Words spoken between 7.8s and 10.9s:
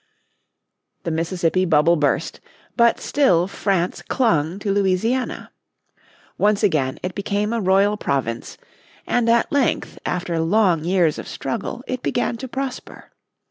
province, and at length after long